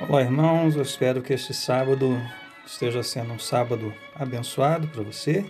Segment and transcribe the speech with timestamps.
[0.00, 0.76] Olá, irmãos.
[0.76, 2.16] Eu espero que este sábado
[2.64, 5.44] esteja sendo um sábado abençoado para você.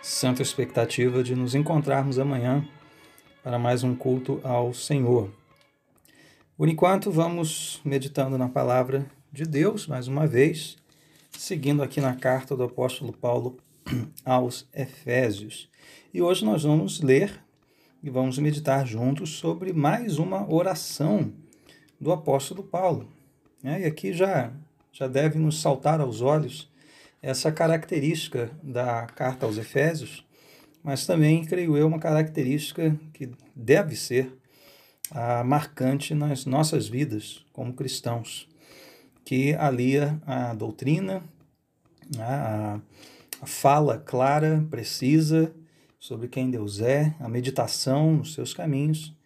[0.00, 2.64] Santa expectativa de nos encontrarmos amanhã
[3.42, 5.28] para mais um culto ao Senhor.
[6.56, 10.76] Por enquanto, vamos meditando na palavra de Deus mais uma vez,
[11.36, 13.58] seguindo aqui na carta do apóstolo Paulo
[14.24, 15.68] aos Efésios.
[16.12, 17.42] E hoje nós vamos ler
[18.00, 21.32] e vamos meditar juntos sobre mais uma oração
[22.00, 23.13] do apóstolo Paulo.
[23.64, 23.80] Né?
[23.80, 24.52] E aqui já,
[24.92, 26.70] já deve nos saltar aos olhos
[27.22, 30.22] essa característica da carta aos Efésios,
[30.82, 34.30] mas também, creio eu, uma característica que deve ser
[35.10, 38.46] ah, marcante nas nossas vidas como cristãos,
[39.24, 41.24] que alia a doutrina,
[42.18, 42.78] a,
[43.40, 45.50] a fala clara, precisa
[45.98, 49.16] sobre quem Deus é, a meditação nos seus caminhos,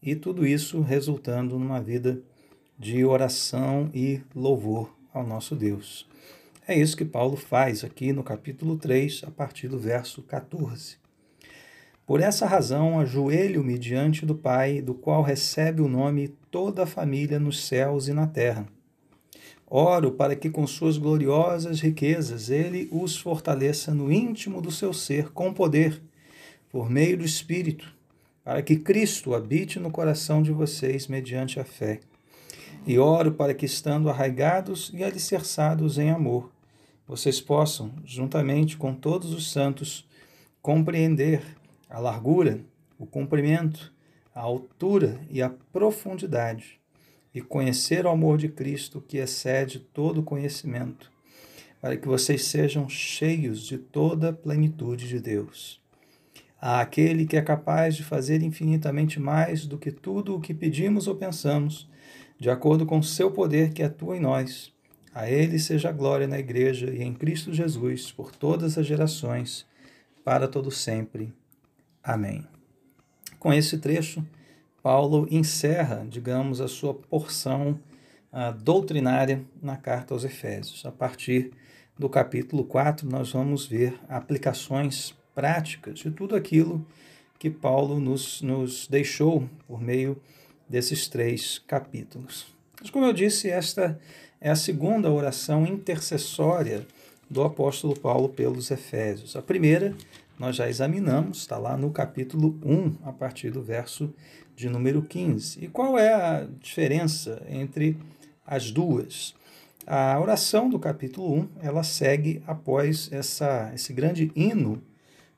[0.00, 2.22] e tudo isso resultando numa vida
[2.78, 6.06] de oração e louvor ao nosso Deus.
[6.66, 10.96] É isso que Paulo faz aqui no capítulo 3, a partir do verso 14.
[12.06, 17.40] Por essa razão, ajoelho-me diante do Pai, do qual recebe o nome toda a família
[17.40, 18.66] nos céus e na terra.
[19.66, 25.30] Oro para que, com suas gloriosas riquezas, ele os fortaleça no íntimo do seu ser
[25.30, 26.00] com poder,
[26.70, 27.92] por meio do Espírito,
[28.44, 32.00] para que Cristo habite no coração de vocês mediante a fé
[32.86, 36.50] e oro para que, estando arraigados e alicerçados em amor,
[37.06, 40.06] vocês possam, juntamente com todos os santos,
[40.60, 41.42] compreender
[41.88, 42.60] a largura,
[42.98, 43.92] o comprimento,
[44.34, 46.78] a altura e a profundidade,
[47.34, 51.10] e conhecer o amor de Cristo que excede todo conhecimento,
[51.80, 55.80] para que vocês sejam cheios de toda a plenitude de Deus.
[56.60, 61.06] A aquele que é capaz de fazer infinitamente mais do que tudo o que pedimos
[61.06, 61.88] ou pensamos,
[62.38, 64.72] de acordo com o seu poder que atua em nós.
[65.12, 69.66] A Ele seja a glória na Igreja e em Cristo Jesus, por todas as gerações,
[70.24, 71.32] para todo sempre.
[72.02, 72.46] Amém.
[73.38, 74.24] Com esse trecho,
[74.82, 77.80] Paulo encerra, digamos, a sua porção
[78.32, 80.86] uh, doutrinária na carta aos Efésios.
[80.86, 81.50] A partir
[81.98, 86.86] do capítulo 4, nós vamos ver aplicações práticas de tudo aquilo
[87.38, 90.37] que Paulo nos, nos deixou por meio de
[90.68, 92.46] desses três capítulos.
[92.80, 93.98] Mas, como eu disse, esta
[94.40, 96.86] é a segunda oração intercessória
[97.28, 99.36] do apóstolo Paulo pelos Efésios.
[99.36, 99.94] A primeira
[100.38, 104.14] nós já examinamos, está lá no capítulo 1, a partir do verso
[104.54, 105.64] de número 15.
[105.64, 107.98] E qual é a diferença entre
[108.46, 109.34] as duas?
[109.84, 114.80] A oração do capítulo 1, ela segue após essa, esse grande hino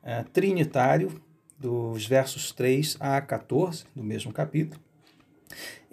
[0.03, 1.11] é, trinitário
[1.59, 4.81] dos versos 3 a 14 do mesmo capítulo.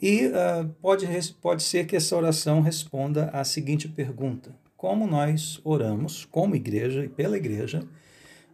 [0.01, 1.07] E uh, pode,
[1.41, 7.09] pode ser que essa oração responda à seguinte pergunta: Como nós oramos, como igreja e
[7.09, 7.81] pela igreja,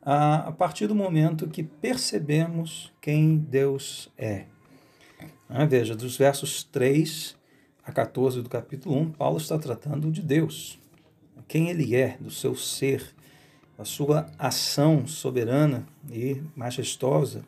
[0.02, 4.46] uh, a partir do momento que percebemos quem Deus é?
[5.50, 7.36] Uh, veja, dos versos 3
[7.86, 10.80] a 14 do capítulo 1, Paulo está tratando de Deus,
[11.50, 13.14] quem ele é, do seu ser,
[13.78, 17.44] a sua ação soberana e majestosa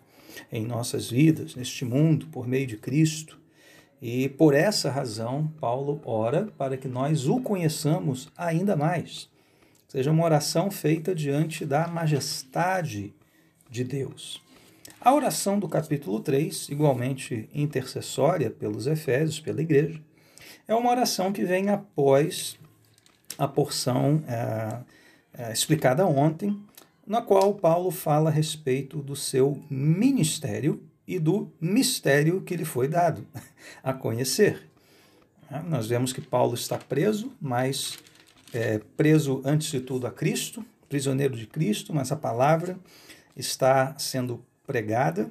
[0.51, 3.39] em nossas vidas, neste mundo, por meio de Cristo
[4.01, 9.29] e por essa razão, Paulo ora para que nós o conheçamos ainda mais.
[9.87, 13.13] Seja uma oração feita diante da majestade
[13.69, 14.41] de Deus.
[14.99, 20.01] A oração do capítulo 3, igualmente intercessória pelos Efésios, pela igreja,
[20.67, 22.57] é uma oração que vem após
[23.37, 24.79] a porção é,
[25.37, 26.59] é, explicada ontem,
[27.05, 32.87] na qual Paulo fala a respeito do seu ministério e do mistério que lhe foi
[32.87, 33.25] dado
[33.83, 34.69] a conhecer.
[35.51, 37.99] É, nós vemos que Paulo está preso, mas
[38.53, 42.77] é, preso antes de tudo a Cristo, prisioneiro de Cristo, mas a palavra
[43.35, 45.29] está sendo pregada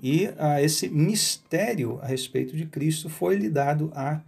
[0.00, 4.20] e a, esse mistério a respeito de Cristo foi lhe dado a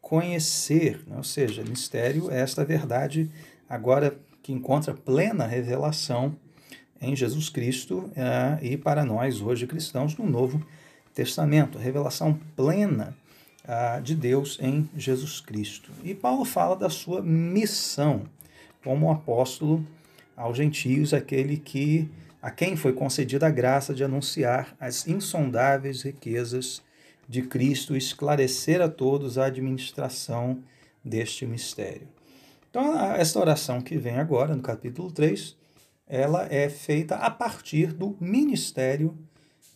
[0.00, 1.16] conhecer, né?
[1.16, 3.30] ou seja, mistério é esta verdade
[3.68, 6.36] agora que encontra plena revelação
[7.00, 10.64] em Jesus Cristo é, e para nós, hoje cristãos, no Novo
[11.14, 11.78] Testamento.
[11.78, 13.16] A revelação plena
[13.66, 15.90] é, de Deus em Jesus Cristo.
[16.04, 18.24] E Paulo fala da sua missão
[18.84, 19.86] como apóstolo
[20.36, 22.10] aos gentios, aquele que
[22.42, 26.82] a quem foi concedida a graça de anunciar as insondáveis riquezas
[27.28, 30.58] de Cristo esclarecer a todos a administração
[31.04, 32.08] deste mistério.
[32.70, 35.56] Então, esta oração que vem agora, no capítulo 3,
[36.10, 39.16] ela é feita a partir do ministério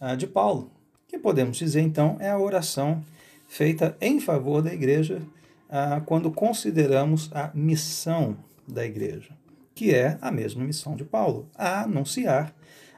[0.00, 0.72] ah, de Paulo,
[1.06, 3.04] que podemos dizer então é a oração
[3.46, 5.22] feita em favor da igreja
[5.70, 8.36] ah, quando consideramos a missão
[8.66, 9.30] da igreja,
[9.76, 12.52] que é a mesma missão de Paulo, a anunciar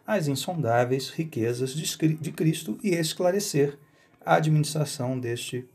[0.07, 3.79] as insondáveis riquezas de Cristo e esclarecer
[4.25, 5.69] a administração deste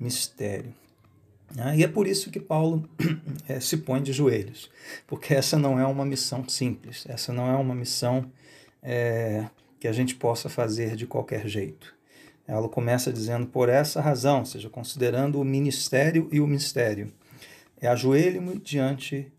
[0.00, 0.81] mistério.
[1.58, 2.88] Ah, e é por isso que Paulo
[3.48, 4.70] é, se põe de joelhos,
[5.06, 8.30] porque essa não é uma missão simples, essa não é uma missão
[8.82, 9.46] é,
[9.78, 11.94] que a gente possa fazer de qualquer jeito.
[12.46, 17.12] Ela começa dizendo, por essa razão, ou seja, considerando o ministério e o mistério,
[17.80, 19.30] é ajoelho-me diante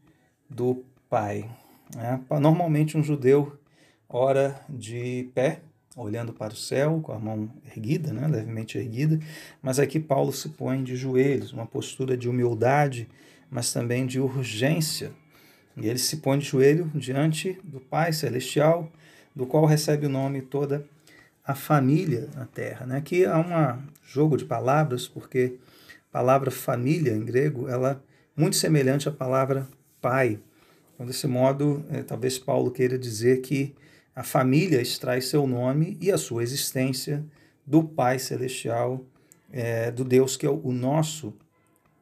[0.50, 1.50] do Pai.
[1.98, 3.58] É, normalmente um judeu
[4.08, 5.62] ora de pé,
[5.96, 9.20] olhando para o céu, com a mão erguida, né, levemente erguida,
[9.62, 13.08] mas aqui Paulo se põe de joelhos, uma postura de humildade,
[13.50, 15.12] mas também de urgência.
[15.78, 18.92] E ele se põe de joelho diante do Pai Celestial,
[19.36, 20.86] do qual recebe o nome toda
[21.46, 22.86] a família na terra.
[22.86, 22.98] Né?
[22.98, 25.58] Aqui há um jogo de palavras, porque
[26.10, 28.02] a palavra família em grego ela
[28.38, 29.68] é muito semelhante à palavra
[30.02, 30.40] pai.
[30.94, 33.74] Então, desse modo, é, talvez Paulo queira dizer que
[34.16, 37.26] a família extrai seu nome e a sua existência
[37.66, 39.04] do Pai Celestial,
[39.52, 41.34] é, do Deus que é o nosso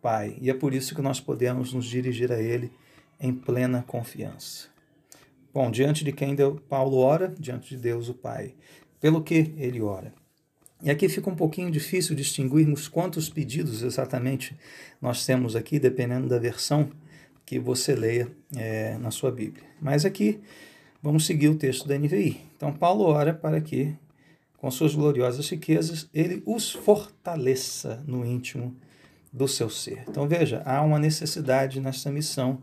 [0.02, 0.38] Pai.
[0.42, 2.72] E é por isso que nós podemos nos dirigir a Ele
[3.20, 4.68] em plena confiança.
[5.54, 6.36] Bom, diante de quem
[6.68, 7.34] Paulo ora?
[7.38, 8.56] Diante de Deus, o Pai.
[9.00, 10.14] Pelo que ele ora?
[10.82, 14.58] E aqui fica um pouquinho difícil distinguirmos quantos pedidos exatamente
[15.02, 16.90] nós temos aqui, dependendo da versão
[17.46, 19.66] que você leia é, na sua Bíblia.
[19.82, 20.40] Mas aqui
[21.04, 22.40] Vamos seguir o texto da NVI.
[22.56, 23.96] Então, Paulo ora para que,
[24.58, 28.76] com suas gloriosas riquezas, ele os fortaleça no íntimo
[29.34, 30.04] do seu ser.
[30.08, 32.62] Então, veja, há uma necessidade nesta missão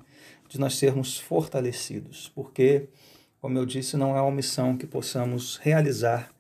[0.48, 2.88] de nós sermos fortalecidos, porque,
[3.40, 6.30] como eu disse, não é uma missão que possamos realizar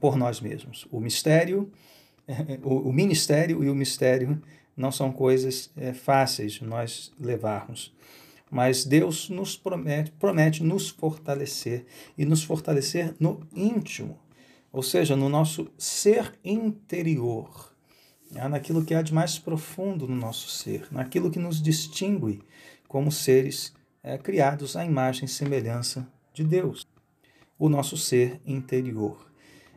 [0.00, 0.86] por nós mesmos.
[0.90, 1.70] O mistério,
[2.64, 4.40] o, ministério e o mistério
[4.74, 7.92] não são coisas é, fáceis de nós levarmos
[8.52, 11.86] mas Deus nos promete, promete nos fortalecer
[12.18, 14.18] e nos fortalecer no íntimo,
[14.70, 17.74] ou seja, no nosso ser interior,
[18.30, 18.46] né?
[18.48, 22.42] naquilo que há de mais profundo no nosso ser, naquilo que nos distingue
[22.86, 23.72] como seres
[24.02, 26.86] é, criados à imagem e semelhança de Deus,
[27.58, 29.32] o nosso ser interior.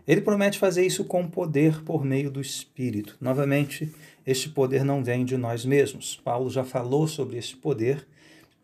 [0.06, 3.16] Ele promete fazer isso com poder por meio do Espírito.
[3.22, 3.90] Novamente,
[4.28, 6.20] este poder não vem de nós mesmos.
[6.22, 8.06] Paulo já falou sobre esse poder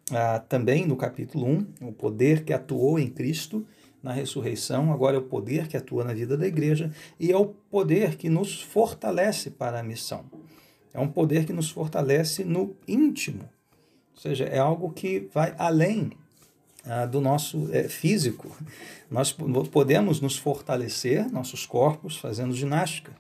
[0.10, 3.66] ah, também no capítulo 1, o poder que atuou em Cristo
[4.02, 7.46] na ressurreição, agora é o poder que atua na vida da igreja e é o
[7.46, 10.26] poder que nos fortalece para a missão.
[10.94, 13.48] É um poder que nos fortalece no íntimo,
[14.14, 16.12] ou seja, é algo que vai além
[16.84, 18.56] ah, do nosso é, físico.
[19.10, 19.32] Nós
[19.72, 23.16] podemos nos fortalecer, nossos corpos, fazendo ginástica,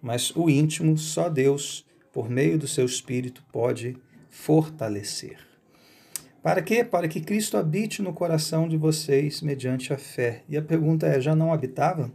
[0.00, 3.96] mas o íntimo, só Deus, por meio do seu Espírito, pode
[4.30, 5.49] fortalecer.
[6.42, 6.82] Para quê?
[6.82, 10.42] Para que Cristo habite no coração de vocês mediante a fé.
[10.48, 12.10] E a pergunta é: já não habitava?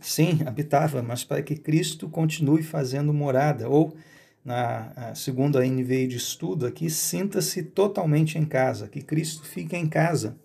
[0.00, 3.96] Sim, habitava, mas para que Cristo continue fazendo morada, ou,
[4.44, 9.88] na segundo a NVI de estudo aqui, sinta-se totalmente em casa, que Cristo fique em
[9.88, 10.36] casa,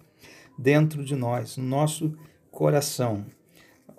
[0.57, 2.17] dentro de nós, no nosso
[2.49, 3.25] coração.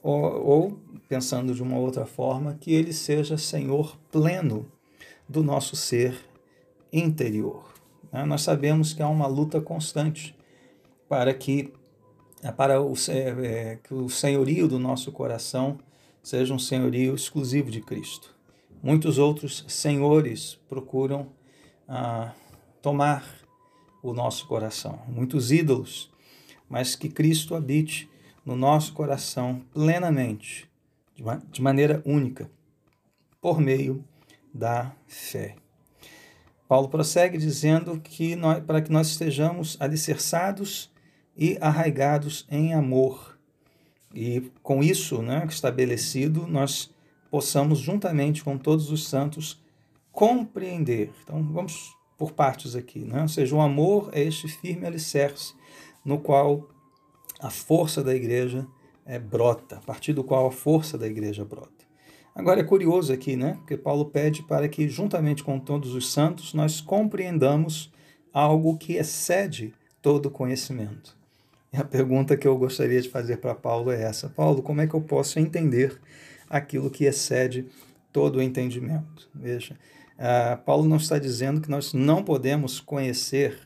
[0.03, 4.67] Ou, ou, pensando de uma outra forma, que Ele seja Senhor pleno
[5.29, 6.17] do nosso ser
[6.93, 7.75] interior.
[8.15, 8.25] Né?
[8.25, 10.37] Nós sabemos que há uma luta constante
[11.09, 11.73] para que
[12.41, 15.79] é, para o, é, que o senhorio do nosso coração
[16.23, 18.35] seja um senhorio exclusivo de Cristo.
[18.81, 21.29] Muitos outros senhores procuram
[21.89, 22.33] ah,
[22.81, 23.27] tomar
[24.03, 26.13] o nosso coração, muitos ídolos,
[26.69, 28.11] mas que Cristo habite
[28.45, 30.71] no nosso coração plenamente,
[31.51, 32.51] de maneira única,
[33.41, 34.05] por meio
[34.53, 35.57] da fé.
[36.69, 40.91] Paulo prossegue dizendo que nós, para que nós estejamos alicerçados
[41.37, 43.39] e arraigados em amor.
[44.15, 46.91] E com isso né, estabelecido, nós
[47.31, 49.61] possamos, juntamente com todos os santos,
[50.13, 51.11] compreender.
[51.23, 53.01] Então, vamos por partes aqui.
[53.01, 53.23] Né?
[53.23, 55.55] Ou seja, o amor é este firme alicerce
[56.05, 56.69] no qual
[57.41, 58.67] a força da igreja
[59.05, 61.84] é, brota, a partir do qual a força da igreja brota.
[62.35, 63.55] Agora é curioso aqui, né?
[63.59, 67.93] Porque Paulo pede para que, juntamente com todos os santos, nós compreendamos
[68.33, 69.73] algo que excede
[70.03, 71.17] todo conhecimento.
[71.73, 74.87] E a pergunta que eu gostaria de fazer para Paulo é essa: Paulo, como é
[74.87, 76.01] que eu posso entender
[76.51, 77.67] aquilo que excede
[78.13, 79.29] todo o entendimento?
[79.33, 79.79] Veja,
[80.19, 83.59] uh, Paulo não está dizendo que nós não podemos conhecer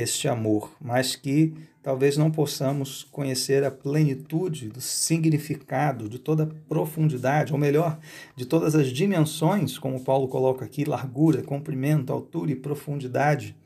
[0.00, 6.68] este amor, mas que talvez não possamos conhecer a plenitude do significado, de toda a
[6.68, 7.98] profundidade, ou melhor,
[8.36, 13.56] de todas as dimensões, como Paulo coloca aqui, largura, comprimento, altura e profundidade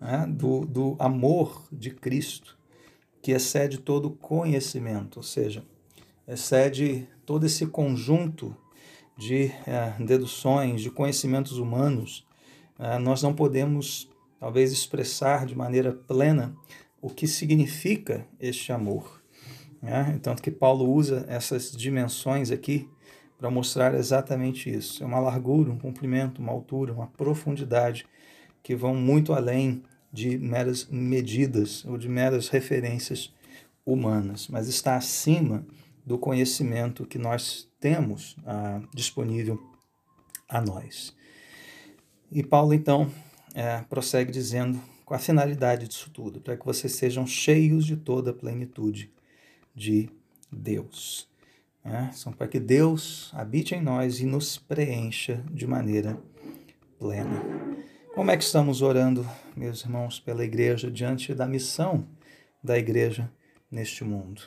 [0.00, 2.56] né, do, do amor de Cristo,
[3.22, 5.64] que excede todo conhecimento, ou seja,
[6.28, 8.56] excede todo esse conjunto
[9.16, 12.26] de é, deduções, de conhecimentos humanos.
[12.78, 14.08] É, nós não podemos,
[14.38, 16.56] talvez, expressar de maneira plena
[17.00, 19.22] o que significa este amor.
[19.80, 20.18] Né?
[20.22, 22.88] Tanto que Paulo usa essas dimensões aqui
[23.38, 25.02] para mostrar exatamente isso.
[25.02, 28.06] É uma largura, um comprimento, uma altura, uma profundidade
[28.62, 33.32] que vão muito além de meras medidas ou de meras referências
[33.84, 35.64] humanas, mas está acima
[36.04, 39.60] do conhecimento que nós temos ah, disponível
[40.48, 41.14] a nós.
[42.32, 43.10] E Paulo, então,
[43.56, 48.30] é, prossegue dizendo com a finalidade disso tudo, para que vocês sejam cheios de toda
[48.30, 49.10] a plenitude
[49.74, 50.10] de
[50.52, 51.26] Deus.
[51.82, 56.18] É, são para que Deus habite em nós e nos preencha de maneira
[56.98, 57.42] plena.
[58.14, 62.06] Como é que estamos orando, meus irmãos, pela igreja diante da missão
[62.62, 63.32] da igreja
[63.70, 64.42] neste mundo?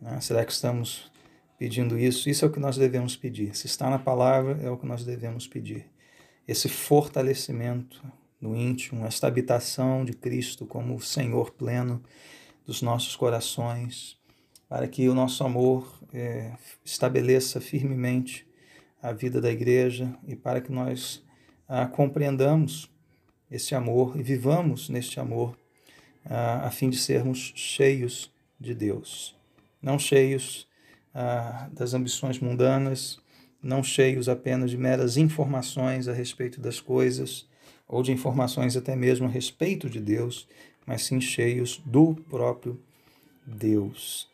[0.00, 0.20] Né?
[0.20, 1.12] Será que estamos
[1.56, 2.28] pedindo isso?
[2.28, 3.54] Isso é o que nós devemos pedir.
[3.54, 5.86] Se está na palavra, é o que nós devemos pedir.
[6.46, 8.02] Esse fortalecimento
[8.40, 12.02] no íntimo, esta habitação de Cristo como Senhor pleno
[12.64, 14.18] dos nossos corações,
[14.68, 16.52] para que o nosso amor é,
[16.84, 18.46] estabeleça firmemente
[19.02, 21.22] a vida da igreja e para que nós
[21.68, 22.90] ah, compreendamos
[23.50, 25.58] esse amor e vivamos neste amor
[26.24, 29.36] ah, a fim de sermos cheios de Deus.
[29.80, 30.68] Não cheios
[31.14, 33.18] ah, das ambições mundanas,
[33.62, 37.46] não cheios apenas de meras informações a respeito das coisas,
[37.86, 40.46] ou de informações até mesmo a respeito de Deus,
[40.86, 42.80] mas sim cheios do próprio
[43.46, 44.28] Deus.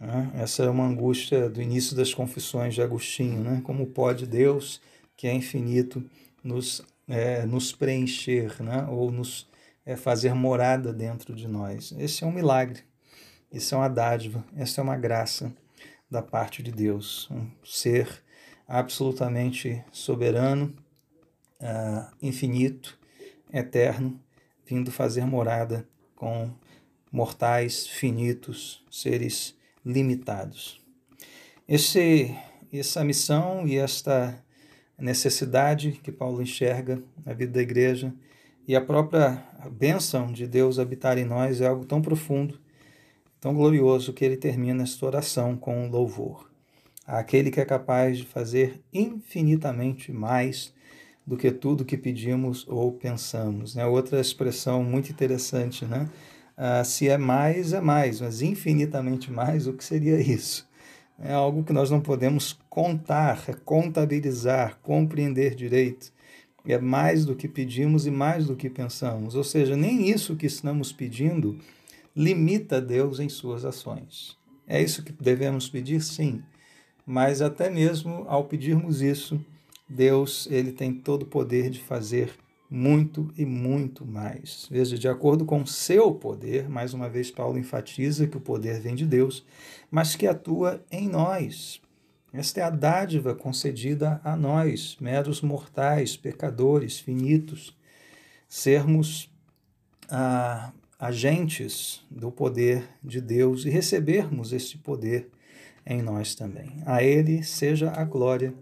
[0.00, 0.30] Né?
[0.36, 3.60] Essa é uma angústia do início das confissões de Agostinho, né?
[3.64, 4.80] como pode Deus,
[5.16, 6.02] que é infinito,
[6.42, 8.86] nos, é, nos preencher, né?
[8.90, 9.46] ou nos
[9.84, 11.94] é, fazer morada dentro de nós.
[11.98, 12.82] Esse é um milagre
[13.52, 15.52] isso é uma dádiva, essa é uma graça
[16.10, 18.22] da parte de Deus, um ser
[18.66, 20.74] absolutamente soberano,
[21.60, 22.98] uh, infinito,
[23.52, 24.20] eterno,
[24.64, 26.50] vindo fazer morada com
[27.10, 30.80] mortais finitos, seres limitados.
[31.68, 32.34] Esse,
[32.72, 34.42] essa missão e esta
[34.98, 38.14] necessidade que Paulo enxerga na vida da igreja
[38.66, 42.62] e a própria bênção de Deus habitar em nós é algo tão profundo
[43.42, 46.48] tão glorioso que ele termina esta oração com um louvor.
[47.06, 50.72] Aquele que é capaz de fazer infinitamente mais
[51.26, 53.74] do que tudo que pedimos ou pensamos.
[53.74, 53.84] Né?
[53.86, 56.08] Outra expressão muito interessante, né?
[56.56, 60.68] Ah, se é mais, é mais, mas infinitamente mais, o que seria isso?
[61.18, 66.12] É algo que nós não podemos contar, é contabilizar, compreender direito.
[66.64, 69.34] É mais do que pedimos e mais do que pensamos.
[69.34, 71.58] Ou seja, nem isso que estamos pedindo
[72.14, 74.36] limita Deus em suas ações.
[74.66, 76.00] É isso que devemos pedir?
[76.02, 76.42] Sim.
[77.06, 79.44] Mas até mesmo ao pedirmos isso,
[79.88, 82.32] Deus ele tem todo o poder de fazer
[82.70, 84.66] muito e muito mais.
[84.70, 88.94] Veja, de acordo com seu poder, mais uma vez Paulo enfatiza que o poder vem
[88.94, 89.44] de Deus,
[89.90, 91.82] mas que atua em nós.
[92.32, 97.76] Esta é a dádiva concedida a nós, meros mortais, pecadores, finitos,
[98.48, 99.30] sermos
[100.08, 105.28] ah, agentes do poder de Deus e recebermos este poder
[105.86, 106.82] em nós também.
[106.86, 108.54] A Ele seja a glória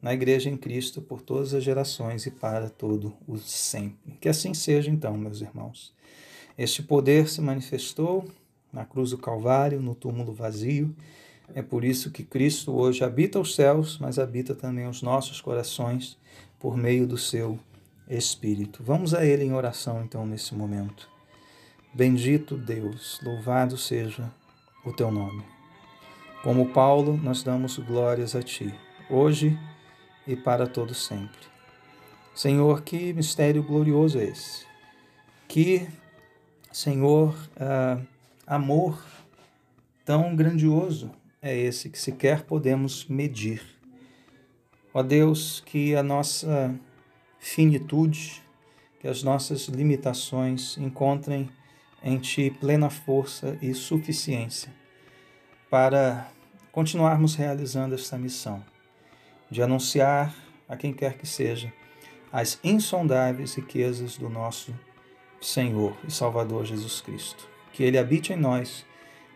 [0.00, 4.18] na Igreja em Cristo por todas as gerações e para todo o sempre.
[4.20, 5.94] Que assim seja, então, meus irmãos.
[6.58, 8.28] Este poder se manifestou
[8.72, 10.94] na cruz do Calvário, no túmulo vazio.
[11.54, 16.18] É por isso que Cristo hoje habita os céus, mas habita também os nossos corações
[16.58, 17.58] por meio do seu
[18.08, 18.82] Espírito.
[18.82, 21.08] Vamos a Ele em oração, então, nesse momento.
[21.94, 24.30] Bendito Deus, louvado seja
[24.84, 25.53] o teu nome.
[26.44, 28.70] Como Paulo, nós damos glórias a ti,
[29.08, 29.58] hoje
[30.26, 31.40] e para todo sempre.
[32.34, 34.66] Senhor, que mistério glorioso é esse.
[35.48, 35.88] Que,
[36.70, 38.06] Senhor, uh,
[38.46, 39.02] amor
[40.04, 41.10] tão grandioso
[41.40, 43.62] é esse que sequer podemos medir.
[44.92, 46.78] Ó Deus, que a nossa
[47.38, 48.42] finitude,
[49.00, 51.48] que as nossas limitações encontrem
[52.02, 54.70] em Ti plena força e suficiência
[55.74, 56.30] para
[56.74, 58.60] continuarmos realizando esta missão
[59.48, 60.34] de anunciar
[60.68, 61.72] a quem quer que seja
[62.32, 64.74] as insondáveis riquezas do nosso
[65.40, 67.48] Senhor e Salvador Jesus Cristo.
[67.72, 68.84] Que Ele habite em nós,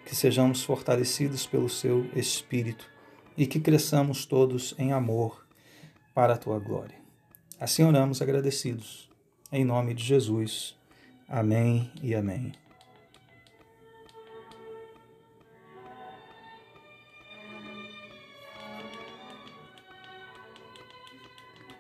[0.04, 2.90] que sejamos fortalecidos pelo Seu Espírito
[3.36, 5.46] e que cresçamos todos em amor
[6.12, 6.96] para a Tua glória.
[7.60, 9.08] Assim oramos agradecidos.
[9.52, 10.76] Em nome de Jesus.
[11.28, 12.52] Amém e amém.